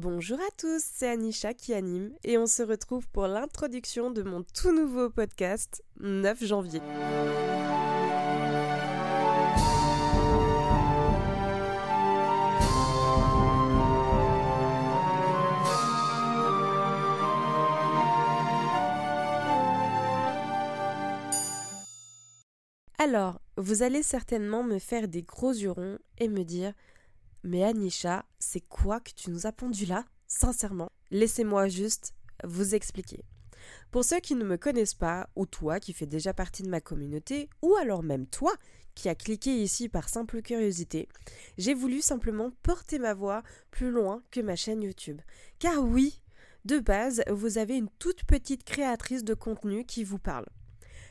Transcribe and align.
Bonjour 0.00 0.38
à 0.38 0.50
tous, 0.56 0.80
c'est 0.80 1.08
Anisha 1.08 1.54
qui 1.54 1.74
anime 1.74 2.12
et 2.22 2.38
on 2.38 2.46
se 2.46 2.62
retrouve 2.62 3.08
pour 3.08 3.26
l'introduction 3.26 4.12
de 4.12 4.22
mon 4.22 4.44
tout 4.44 4.72
nouveau 4.72 5.10
podcast 5.10 5.82
9 5.98 6.44
janvier. 6.44 6.80
Alors, 23.00 23.40
vous 23.56 23.82
allez 23.82 24.04
certainement 24.04 24.62
me 24.62 24.78
faire 24.78 25.08
des 25.08 25.24
gros 25.24 25.54
hurons 25.54 25.98
et 26.18 26.28
me 26.28 26.44
dire 26.44 26.72
mais 27.42 27.64
Anisha, 27.64 28.24
c'est 28.38 28.60
quoi 28.60 29.00
que 29.00 29.12
tu 29.14 29.30
nous 29.30 29.46
as 29.46 29.52
pondu 29.52 29.86
là? 29.86 30.04
Sincèrement, 30.26 30.90
laissez-moi 31.10 31.68
juste 31.68 32.14
vous 32.44 32.74
expliquer. 32.74 33.24
Pour 33.90 34.04
ceux 34.04 34.20
qui 34.20 34.34
ne 34.34 34.44
me 34.44 34.56
connaissent 34.56 34.94
pas, 34.94 35.28
ou 35.36 35.46
toi 35.46 35.80
qui 35.80 35.92
fais 35.92 36.06
déjà 36.06 36.34
partie 36.34 36.62
de 36.62 36.68
ma 36.68 36.80
communauté, 36.80 37.48
ou 37.62 37.74
alors 37.76 38.02
même 38.02 38.26
toi 38.26 38.52
qui 38.94 39.08
as 39.08 39.14
cliqué 39.14 39.62
ici 39.62 39.88
par 39.88 40.08
simple 40.08 40.42
curiosité, 40.42 41.08
j'ai 41.56 41.74
voulu 41.74 42.02
simplement 42.02 42.50
porter 42.62 42.98
ma 42.98 43.14
voix 43.14 43.42
plus 43.70 43.90
loin 43.90 44.22
que 44.30 44.40
ma 44.40 44.56
chaîne 44.56 44.82
YouTube. 44.82 45.20
Car 45.58 45.82
oui, 45.82 46.20
de 46.64 46.78
base, 46.80 47.22
vous 47.30 47.58
avez 47.58 47.76
une 47.76 47.88
toute 47.98 48.24
petite 48.24 48.64
créatrice 48.64 49.24
de 49.24 49.34
contenu 49.34 49.84
qui 49.84 50.04
vous 50.04 50.18
parle. 50.18 50.46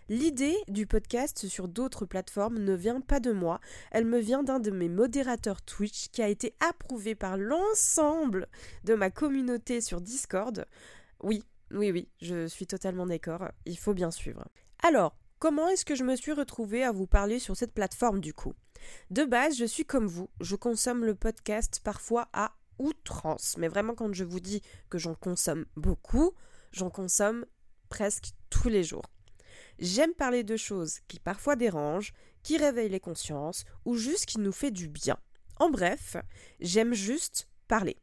L'idée 0.10 0.56
du 0.70 0.88
podcast 0.88 1.50
sur 1.50 1.68
d'autres 1.68 2.06
plateformes 2.06 2.60
ne 2.60 2.74
vient 2.74 3.02
pas 3.02 3.20
de 3.20 3.34
moi, 3.34 3.60
elle 3.92 4.06
me 4.06 4.20
vient 4.20 4.42
d'un 4.42 4.62
de 4.62 4.72
mes 4.72 4.88
modérateurs 4.88 5.62
Twitch 5.62 6.08
qui 6.14 6.22
a 6.22 6.30
été 6.30 6.56
approuvé 6.62 7.14
par 7.14 7.36
l'ensemble 7.36 8.48
de 8.86 8.96
ma 8.96 9.10
communauté 9.10 9.82
sur 9.82 10.00
Discord. 10.00 10.66
Oui, 11.22 11.44
oui, 11.72 11.92
oui, 11.92 12.08
je 12.22 12.48
suis 12.48 12.66
totalement 12.66 13.06
d'accord, 13.06 13.50
il 13.66 13.78
faut 13.78 13.94
bien 13.94 14.10
suivre. 14.10 14.48
Alors, 14.82 15.14
comment 15.40 15.68
est-ce 15.68 15.84
que 15.84 15.96
je 15.96 16.06
me 16.06 16.16
suis 16.16 16.32
retrouvée 16.32 16.86
à 16.86 16.94
vous 16.94 17.08
parler 17.08 17.38
sur 17.38 17.58
cette 17.58 17.74
plateforme 17.74 18.22
du 18.22 18.34
coup? 18.34 18.54
De 19.12 19.26
base, 19.26 19.58
je 19.58 19.66
suis 19.66 19.84
comme 19.84 20.08
vous, 20.08 20.30
je 20.40 20.56
consomme 20.56 21.04
le 21.04 21.16
podcast 21.16 21.82
parfois 21.84 22.30
à 22.32 22.54
outrance, 22.80 23.56
mais 23.58 23.68
vraiment 23.68 23.94
quand 23.94 24.14
je 24.14 24.24
vous 24.24 24.40
dis 24.40 24.62
que 24.90 25.00
j'en 25.00 25.16
consomme 25.16 25.66
beaucoup, 25.76 26.32
j'en 26.72 26.90
consomme 26.90 27.46
presque 27.90 28.30
tous 28.50 28.70
les 28.70 28.86
jours. 28.86 29.04
J'aime 29.80 30.14
parler 30.14 30.44
de 30.44 30.58
choses 30.58 31.00
qui 31.08 31.20
parfois 31.20 31.56
dérangent, 31.56 32.14
qui 32.44 32.58
réveillent 32.58 32.90
les 32.90 33.00
consciences 33.00 33.66
ou 33.86 33.96
juste 33.96 34.26
qui 34.26 34.40
nous 34.40 34.52
fait 34.52 34.72
du 34.72 34.88
bien. 34.88 35.18
En 35.60 35.70
bref, 35.70 36.18
j'aime 36.60 36.94
juste 36.94 37.48
parler. 37.68 37.98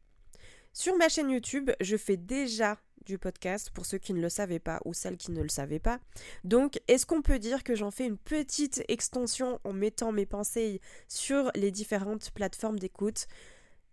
Sur 0.73 0.95
ma 0.97 1.09
chaîne 1.09 1.29
YouTube, 1.29 1.71
je 1.79 1.95
fais 1.95 2.17
déjà 2.17 2.77
du 3.05 3.17
podcast 3.17 3.69
pour 3.69 3.85
ceux 3.85 3.97
qui 3.97 4.13
ne 4.13 4.21
le 4.21 4.29
savaient 4.29 4.59
pas 4.59 4.81
ou 4.83 4.93
celles 4.93 5.17
qui 5.17 5.31
ne 5.31 5.41
le 5.41 5.49
savaient 5.49 5.79
pas. 5.79 5.99
Donc, 6.43 6.81
est-ce 6.87 7.05
qu'on 7.05 7.21
peut 7.21 7.39
dire 7.39 7.63
que 7.63 7.75
j'en 7.75 7.91
fais 7.91 8.05
une 8.05 8.17
petite 8.17 8.83
extension 8.87 9.59
en 9.63 9.73
mettant 9.73 10.11
mes 10.11 10.25
pensées 10.25 10.81
sur 11.07 11.51
les 11.55 11.71
différentes 11.71 12.31
plateformes 12.31 12.79
d'écoute? 12.79 13.27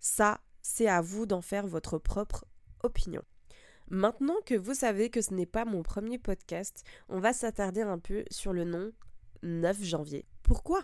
Ça, 0.01 0.41
c'est 0.63 0.89
à 0.89 1.01
vous 1.01 1.27
d'en 1.27 1.43
faire 1.43 1.67
votre 1.67 1.99
propre 1.99 2.45
opinion. 2.83 3.23
Maintenant 3.93 4.37
que 4.47 4.55
vous 4.55 4.73
savez 4.73 5.11
que 5.11 5.21
ce 5.21 5.35
n'est 5.35 5.45
pas 5.45 5.67
mon 5.67 5.83
premier 5.83 6.19
podcast, 6.19 6.83
on 7.11 7.21
va 7.21 7.35
s'attarder 7.35 7.83
un 7.83 7.99
peu 7.99 8.25
sur 8.31 8.55
le 8.55 8.65
nom 8.65 8.91
9 9.43 9.85
janvier. 9.85 10.25
Pourquoi? 10.43 10.83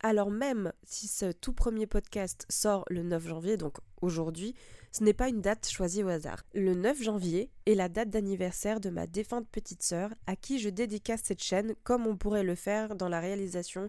Alors 0.00 0.30
même 0.30 0.74
si 0.84 1.08
ce 1.08 1.32
tout 1.32 1.54
premier 1.54 1.86
podcast 1.86 2.44
sort 2.50 2.84
le 2.90 3.02
9 3.02 3.28
janvier, 3.28 3.56
donc 3.56 3.78
aujourd'hui, 4.02 4.54
ce 4.92 5.02
n'est 5.04 5.14
pas 5.14 5.30
une 5.30 5.40
date 5.40 5.70
choisie 5.70 6.02
au 6.02 6.08
hasard. 6.08 6.44
Le 6.52 6.74
9 6.74 7.02
janvier 7.02 7.50
est 7.64 7.74
la 7.74 7.88
date 7.88 8.10
d'anniversaire 8.10 8.78
de 8.78 8.90
ma 8.90 9.06
défunte 9.06 9.48
petite 9.48 9.82
sœur 9.82 10.10
à 10.26 10.36
qui 10.36 10.58
je 10.58 10.68
dédicace 10.68 11.22
cette 11.24 11.42
chaîne 11.42 11.74
comme 11.82 12.06
on 12.06 12.18
pourrait 12.18 12.44
le 12.44 12.56
faire 12.56 12.94
dans 12.94 13.08
la 13.08 13.20
réalisation 13.20 13.88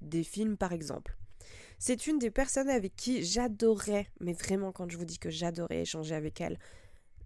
des 0.00 0.22
films 0.22 0.56
par 0.56 0.72
exemple. 0.72 1.16
C'est 1.80 2.06
une 2.06 2.20
des 2.20 2.30
personnes 2.30 2.70
avec 2.70 2.94
qui 2.94 3.24
j'adorais, 3.24 4.06
mais 4.20 4.32
vraiment 4.32 4.70
quand 4.70 4.88
je 4.88 4.96
vous 4.96 5.04
dis 5.04 5.18
que 5.18 5.30
j'adorais 5.30 5.80
échanger 5.80 6.14
avec 6.14 6.40
elle, 6.40 6.60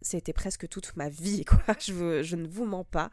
c'était 0.07 0.33
presque 0.33 0.69
toute 0.69 0.95
ma 0.97 1.09
vie, 1.09 1.45
quoi. 1.45 1.61
Je, 1.79 2.37
ne 2.37 2.47
vous 2.47 2.65
mens 2.65 2.85
pas. 2.85 3.11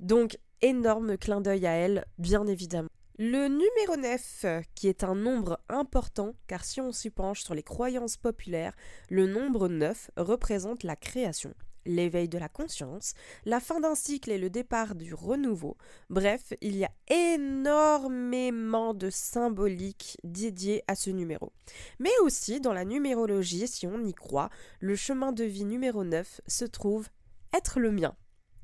Donc, 0.00 0.38
énorme 0.62 1.16
clin 1.16 1.40
d'œil 1.40 1.66
à 1.66 1.72
elle, 1.72 2.06
bien 2.18 2.46
évidemment. 2.46 2.88
Le 3.18 3.48
numéro 3.48 3.96
9, 3.96 4.64
qui 4.74 4.88
est 4.88 5.04
un 5.04 5.14
nombre 5.14 5.58
important, 5.68 6.34
car 6.46 6.64
si 6.64 6.80
on 6.80 6.92
s'y 6.92 7.10
penche 7.10 7.42
sur 7.42 7.54
les 7.54 7.62
croyances 7.62 8.18
populaires, 8.18 8.74
le 9.08 9.26
nombre 9.26 9.68
9 9.68 10.10
représente 10.16 10.82
la 10.82 10.96
création 10.96 11.54
l'éveil 11.86 12.28
de 12.28 12.38
la 12.38 12.48
conscience, 12.48 13.14
la 13.44 13.60
fin 13.60 13.80
d'un 13.80 13.94
cycle 13.94 14.30
et 14.30 14.38
le 14.38 14.50
départ 14.50 14.94
du 14.94 15.14
renouveau. 15.14 15.76
Bref, 16.10 16.52
il 16.60 16.76
y 16.76 16.84
a 16.84 16.90
énormément 17.08 18.92
de 18.94 19.08
symbolique 19.10 20.18
dédiée 20.24 20.82
à 20.86 20.94
ce 20.94 21.10
numéro. 21.10 21.52
Mais 21.98 22.12
aussi, 22.22 22.60
dans 22.60 22.72
la 22.72 22.84
numérologie, 22.84 23.66
si 23.66 23.86
on 23.86 24.04
y 24.04 24.12
croit, 24.12 24.50
le 24.80 24.96
chemin 24.96 25.32
de 25.32 25.44
vie 25.44 25.64
numéro 25.64 26.04
9 26.04 26.40
se 26.46 26.64
trouve 26.64 27.08
être 27.54 27.80
le 27.80 27.92
mien. 27.92 28.14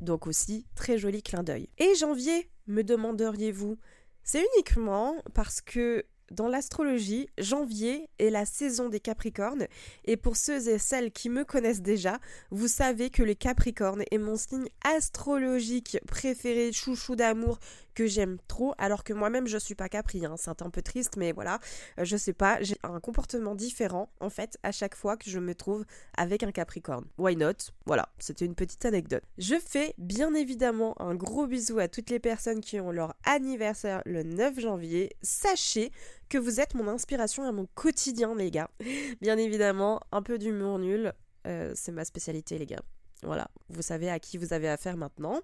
Donc 0.00 0.26
aussi, 0.26 0.66
très 0.74 0.98
joli 0.98 1.22
clin 1.22 1.42
d'œil. 1.42 1.68
Et 1.78 1.94
janvier, 1.94 2.50
me 2.66 2.82
demanderiez-vous? 2.82 3.78
C'est 4.24 4.44
uniquement 4.54 5.16
parce 5.34 5.60
que 5.60 6.04
dans 6.32 6.48
l'astrologie, 6.48 7.28
janvier 7.38 8.08
est 8.18 8.30
la 8.30 8.44
saison 8.44 8.88
des 8.88 9.00
Capricornes. 9.00 9.66
Et 10.04 10.16
pour 10.16 10.36
ceux 10.36 10.68
et 10.68 10.78
celles 10.78 11.12
qui 11.12 11.28
me 11.28 11.44
connaissent 11.44 11.82
déjà, 11.82 12.18
vous 12.50 12.68
savez 12.68 13.10
que 13.10 13.22
les 13.22 13.36
Capricornes 13.36 14.02
est 14.10 14.18
mon 14.18 14.36
signe 14.36 14.68
astrologique 14.84 15.98
préféré, 16.06 16.72
chouchou 16.72 17.16
d'amour 17.16 17.58
que 17.94 18.06
j'aime 18.06 18.38
trop, 18.48 18.74
alors 18.78 19.04
que 19.04 19.12
moi-même 19.12 19.46
je 19.46 19.58
suis 19.58 19.74
pas 19.74 19.88
Capri, 19.88 20.24
hein. 20.24 20.34
c'est 20.36 20.62
un 20.62 20.70
peu 20.70 20.82
triste, 20.82 21.16
mais 21.16 21.32
voilà, 21.32 21.58
euh, 21.98 22.04
je 22.04 22.16
sais 22.16 22.32
pas, 22.32 22.58
j'ai 22.60 22.76
un 22.82 23.00
comportement 23.00 23.54
différent 23.54 24.10
en 24.20 24.30
fait 24.30 24.58
à 24.62 24.72
chaque 24.72 24.94
fois 24.94 25.16
que 25.16 25.30
je 25.30 25.38
me 25.38 25.54
trouve 25.54 25.84
avec 26.16 26.42
un 26.42 26.52
Capricorne. 26.52 27.06
Why 27.18 27.36
not? 27.36 27.72
Voilà, 27.86 28.08
c'était 28.18 28.44
une 28.44 28.54
petite 28.54 28.84
anecdote. 28.84 29.22
Je 29.38 29.56
fais 29.58 29.94
bien 29.98 30.34
évidemment 30.34 31.00
un 31.00 31.14
gros 31.14 31.46
bisou 31.46 31.78
à 31.78 31.88
toutes 31.88 32.10
les 32.10 32.20
personnes 32.20 32.60
qui 32.60 32.80
ont 32.80 32.92
leur 32.92 33.14
anniversaire 33.24 34.02
le 34.04 34.22
9 34.22 34.60
janvier. 34.60 35.10
Sachez 35.22 35.90
que 36.28 36.38
vous 36.38 36.60
êtes 36.60 36.74
mon 36.74 36.88
inspiration 36.88 37.44
à 37.44 37.52
mon 37.52 37.66
quotidien, 37.74 38.34
les 38.34 38.50
gars. 38.50 38.70
Bien 39.20 39.36
évidemment, 39.36 40.00
un 40.12 40.22
peu 40.22 40.38
d'humour 40.38 40.78
nul, 40.78 41.12
euh, 41.46 41.72
c'est 41.74 41.92
ma 41.92 42.04
spécialité, 42.04 42.58
les 42.58 42.66
gars. 42.66 42.82
Voilà, 43.22 43.48
vous 43.68 43.82
savez 43.82 44.10
à 44.10 44.18
qui 44.18 44.36
vous 44.38 44.52
avez 44.52 44.68
affaire 44.68 44.96
maintenant, 44.96 45.40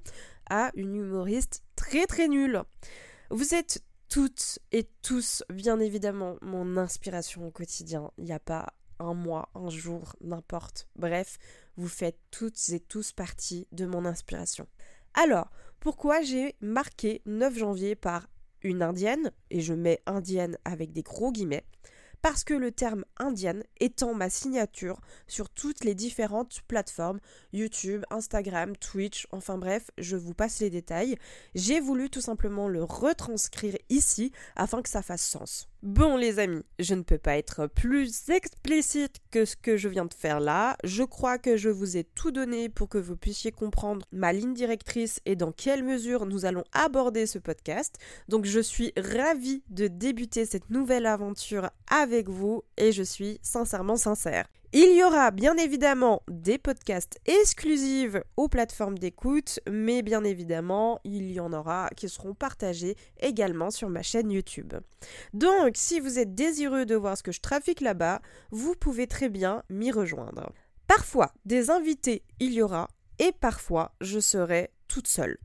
à 0.50 0.70
une 0.74 0.96
humoriste 0.96 1.62
très 1.76 2.06
très 2.06 2.28
nulle. 2.28 2.62
Vous 3.30 3.54
êtes 3.54 3.82
toutes 4.08 4.58
et 4.72 4.88
tous, 5.02 5.44
bien 5.50 5.78
évidemment, 5.80 6.36
mon 6.40 6.76
inspiration 6.76 7.46
au 7.46 7.50
quotidien. 7.50 8.10
Il 8.18 8.24
n'y 8.24 8.32
a 8.32 8.40
pas 8.40 8.72
un 8.98 9.14
mois, 9.14 9.50
un 9.54 9.68
jour, 9.68 10.16
n'importe. 10.20 10.88
Bref, 10.96 11.38
vous 11.76 11.88
faites 11.88 12.18
toutes 12.30 12.68
et 12.70 12.80
tous 12.80 13.12
partie 13.12 13.68
de 13.72 13.86
mon 13.86 14.04
inspiration. 14.04 14.66
Alors, 15.14 15.50
pourquoi 15.80 16.22
j'ai 16.22 16.56
marqué 16.60 17.22
9 17.26 17.56
janvier 17.56 17.94
par 17.94 18.28
une 18.62 18.82
indienne, 18.82 19.30
et 19.50 19.60
je 19.60 19.74
mets 19.74 20.02
indienne 20.06 20.58
avec 20.64 20.92
des 20.92 21.02
gros 21.02 21.30
guillemets, 21.30 21.64
parce 22.22 22.44
que 22.44 22.54
le 22.54 22.72
terme 22.72 23.04
indienne 23.18 23.62
étant 23.80 24.14
ma 24.14 24.30
signature 24.30 25.00
sur 25.26 25.48
toutes 25.50 25.84
les 25.84 25.94
différentes 25.94 26.60
plateformes, 26.68 27.20
YouTube, 27.52 28.04
Instagram, 28.10 28.76
Twitch, 28.76 29.26
enfin 29.30 29.58
bref, 29.58 29.90
je 29.98 30.16
vous 30.16 30.34
passe 30.34 30.60
les 30.60 30.70
détails, 30.70 31.16
j'ai 31.54 31.80
voulu 31.80 32.10
tout 32.10 32.20
simplement 32.20 32.68
le 32.68 32.82
retranscrire 32.82 33.76
ici 33.88 34.32
afin 34.56 34.82
que 34.82 34.88
ça 34.88 35.02
fasse 35.02 35.22
sens. 35.22 35.68
Bon 35.84 36.16
les 36.16 36.40
amis, 36.40 36.64
je 36.80 36.96
ne 36.96 37.02
peux 37.02 37.18
pas 37.18 37.38
être 37.38 37.68
plus 37.68 38.30
explicite 38.30 39.18
que 39.30 39.44
ce 39.44 39.54
que 39.54 39.76
je 39.76 39.88
viens 39.88 40.06
de 40.06 40.14
faire 40.14 40.40
là. 40.40 40.76
Je 40.82 41.04
crois 41.04 41.38
que 41.38 41.56
je 41.56 41.68
vous 41.68 41.96
ai 41.96 42.02
tout 42.02 42.32
donné 42.32 42.68
pour 42.68 42.88
que 42.88 42.98
vous 42.98 43.16
puissiez 43.16 43.52
comprendre 43.52 44.04
ma 44.10 44.32
ligne 44.32 44.54
directrice 44.54 45.20
et 45.24 45.36
dans 45.36 45.52
quelle 45.52 45.84
mesure 45.84 46.26
nous 46.26 46.46
allons 46.46 46.64
aborder 46.72 47.26
ce 47.26 47.38
podcast. 47.38 47.96
Donc 48.26 48.44
je 48.44 48.58
suis 48.58 48.92
ravie 48.96 49.62
de 49.70 49.86
débuter 49.86 50.46
cette 50.46 50.68
nouvelle 50.68 51.06
aventure 51.06 51.70
vous 52.28 52.62
et 52.76 52.92
je 52.92 53.02
suis 53.02 53.38
sincèrement 53.42 53.96
sincère. 53.96 54.46
Il 54.74 54.94
y 54.94 55.02
aura 55.02 55.30
bien 55.30 55.56
évidemment 55.56 56.22
des 56.28 56.58
podcasts 56.58 57.18
exclusifs 57.24 58.18
aux 58.36 58.48
plateformes 58.48 58.98
d'écoute, 58.98 59.60
mais 59.66 60.02
bien 60.02 60.24
évidemment, 60.24 61.00
il 61.04 61.30
y 61.30 61.40
en 61.40 61.54
aura 61.54 61.88
qui 61.96 62.08
seront 62.08 62.34
partagés 62.34 62.94
également 63.18 63.70
sur 63.70 63.88
ma 63.88 64.02
chaîne 64.02 64.30
YouTube. 64.30 64.74
Donc, 65.32 65.72
si 65.74 66.00
vous 66.00 66.18
êtes 66.18 66.34
désireux 66.34 66.84
de 66.84 66.96
voir 66.96 67.16
ce 67.16 67.22
que 67.22 67.32
je 67.32 67.40
trafique 67.40 67.80
là-bas, 67.80 68.20
vous 68.50 68.74
pouvez 68.74 69.06
très 69.06 69.30
bien 69.30 69.62
m'y 69.70 69.90
rejoindre. 69.90 70.52
Parfois, 70.86 71.32
des 71.46 71.70
invités, 71.70 72.22
il 72.38 72.52
y 72.52 72.60
aura, 72.60 72.88
et 73.18 73.32
parfois, 73.32 73.94
je 74.02 74.20
serai 74.20 74.70
toute 74.86 75.08
seule. 75.08 75.38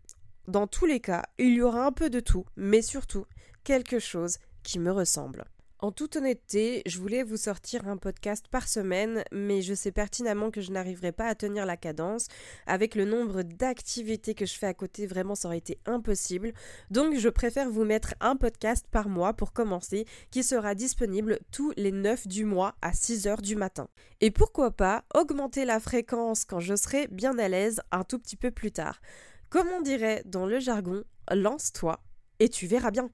Dans 0.49 0.67
tous 0.67 0.85
les 0.85 0.99
cas, 0.99 1.23
il 1.37 1.53
y 1.53 1.61
aura 1.61 1.85
un 1.85 1.93
peu 1.93 2.09
de 2.09 2.19
tout, 2.19 2.45
mais 2.57 2.81
surtout 2.81 3.25
quelque 3.63 3.99
chose 3.99 4.37
qui 4.63 4.79
me 4.79 4.91
ressemble. 4.91 5.45
En 5.83 5.91
toute 5.91 6.15
honnêteté, 6.15 6.81
je 6.85 6.97
voulais 6.97 7.23
vous 7.23 7.35
sortir 7.35 7.89
un 7.89 7.97
podcast 7.97 8.47
par 8.47 8.69
semaine, 8.69 9.25
mais 9.33 9.61
je 9.61 9.73
sais 9.73 9.91
pertinemment 9.91 10.49
que 10.49 10.61
je 10.61 10.71
n'arriverai 10.71 11.11
pas 11.11 11.25
à 11.25 11.35
tenir 11.35 11.65
la 11.65 11.75
cadence. 11.75 12.27
Avec 12.65 12.95
le 12.95 13.03
nombre 13.03 13.41
d'activités 13.41 14.33
que 14.33 14.45
je 14.45 14.53
fais 14.53 14.67
à 14.67 14.73
côté, 14.73 15.07
vraiment 15.07 15.35
ça 15.35 15.49
aurait 15.49 15.57
été 15.57 15.79
impossible. 15.85 16.53
Donc 16.89 17.17
je 17.17 17.27
préfère 17.27 17.69
vous 17.69 17.83
mettre 17.83 18.13
un 18.21 18.37
podcast 18.37 18.85
par 18.91 19.09
mois 19.09 19.33
pour 19.33 19.51
commencer, 19.51 20.05
qui 20.31 20.41
sera 20.41 20.73
disponible 20.73 21.39
tous 21.51 21.73
les 21.75 21.91
9 21.91 22.29
du 22.29 22.45
mois 22.45 22.75
à 22.81 22.93
6 22.93 23.27
heures 23.27 23.41
du 23.41 23.57
matin. 23.57 23.89
Et 24.21 24.31
pourquoi 24.31 24.71
pas 24.71 25.03
augmenter 25.13 25.65
la 25.65 25.81
fréquence 25.81 26.45
quand 26.45 26.61
je 26.61 26.77
serai 26.77 27.09
bien 27.09 27.37
à 27.37 27.49
l'aise 27.49 27.81
un 27.91 28.05
tout 28.05 28.19
petit 28.19 28.37
peu 28.37 28.51
plus 28.51 28.71
tard. 28.71 29.01
Comme 29.49 29.67
on 29.67 29.81
dirait 29.81 30.23
dans 30.23 30.45
le 30.45 30.61
jargon, 30.61 31.03
lance-toi 31.29 31.99
et 32.39 32.47
tu 32.47 32.67
verras 32.67 32.91
bien. 32.91 33.09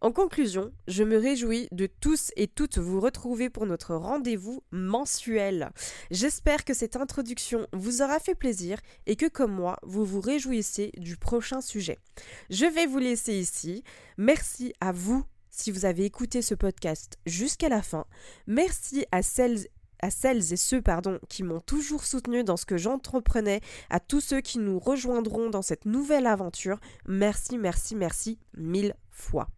En 0.00 0.12
conclusion, 0.12 0.72
je 0.86 1.02
me 1.02 1.16
réjouis 1.16 1.68
de 1.72 1.86
tous 1.86 2.30
et 2.36 2.46
toutes 2.46 2.78
vous 2.78 3.00
retrouver 3.00 3.50
pour 3.50 3.66
notre 3.66 3.94
rendez-vous 3.94 4.62
mensuel. 4.70 5.70
J'espère 6.10 6.64
que 6.64 6.74
cette 6.74 6.96
introduction 6.96 7.66
vous 7.72 8.02
aura 8.02 8.18
fait 8.18 8.34
plaisir 8.34 8.78
et 9.06 9.16
que 9.16 9.28
comme 9.28 9.52
moi, 9.52 9.78
vous 9.82 10.04
vous 10.04 10.20
réjouissez 10.20 10.92
du 10.98 11.16
prochain 11.16 11.60
sujet. 11.60 11.98
Je 12.50 12.66
vais 12.66 12.86
vous 12.86 12.98
laisser 12.98 13.34
ici. 13.34 13.82
Merci 14.18 14.74
à 14.80 14.92
vous 14.92 15.24
si 15.50 15.70
vous 15.70 15.84
avez 15.84 16.04
écouté 16.04 16.42
ce 16.42 16.54
podcast 16.54 17.18
jusqu'à 17.26 17.68
la 17.68 17.82
fin. 17.82 18.04
Merci 18.46 19.06
à 19.12 19.22
celles 19.22 19.68
à 20.00 20.10
celles 20.10 20.52
et 20.52 20.56
ceux 20.56 20.82
pardon, 20.82 21.18
qui 21.28 21.42
m'ont 21.42 21.60
toujours 21.60 22.04
soutenu 22.04 22.44
dans 22.44 22.56
ce 22.56 22.66
que 22.66 22.76
j'entreprenais, 22.76 23.60
à 23.90 24.00
tous 24.00 24.20
ceux 24.20 24.40
qui 24.40 24.58
nous 24.58 24.78
rejoindront 24.78 25.50
dans 25.50 25.62
cette 25.62 25.86
nouvelle 25.86 26.26
aventure. 26.26 26.78
Merci, 27.06 27.58
merci, 27.58 27.94
merci 27.94 28.38
mille 28.56 28.94
fois. 29.10 29.48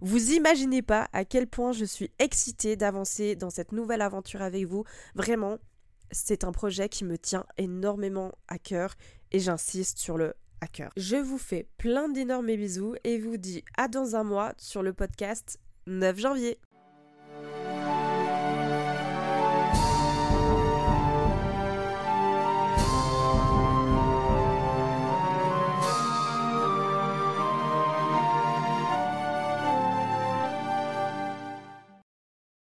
Vous 0.00 0.32
imaginez 0.32 0.82
pas 0.82 1.08
à 1.12 1.24
quel 1.24 1.46
point 1.46 1.72
je 1.72 1.84
suis 1.84 2.10
excitée 2.18 2.76
d'avancer 2.76 3.36
dans 3.36 3.50
cette 3.50 3.72
nouvelle 3.72 4.02
aventure 4.02 4.42
avec 4.42 4.66
vous. 4.66 4.84
Vraiment, 5.14 5.58
c'est 6.10 6.44
un 6.44 6.52
projet 6.52 6.88
qui 6.88 7.04
me 7.04 7.18
tient 7.18 7.46
énormément 7.56 8.32
à 8.48 8.58
cœur 8.58 8.94
et 9.32 9.38
j'insiste 9.38 9.98
sur 9.98 10.16
le 10.16 10.34
à 10.60 10.66
cœur. 10.66 10.90
Je 10.96 11.16
vous 11.16 11.38
fais 11.38 11.66
plein 11.78 12.08
d'énormes 12.08 12.54
bisous 12.54 12.94
et 13.04 13.18
vous 13.18 13.38
dis 13.38 13.64
à 13.76 13.88
dans 13.88 14.16
un 14.16 14.24
mois 14.24 14.52
sur 14.58 14.82
le 14.82 14.92
podcast 14.92 15.58
9 15.86 16.18
janvier. 16.18 16.58